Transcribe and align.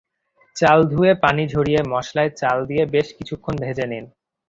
চাল 0.55 0.79
ধুয়ে 0.91 1.13
পানি 1.23 1.43
ঝরিয়ে 1.47 1.81
মসলায় 1.93 2.31
চাল 2.31 2.57
দিয়ে 2.65 2.83
বেশ 2.85 3.07
কিছুক্ষণ 3.17 3.55
ভেজে 3.63 3.85
নিন। 3.87 4.05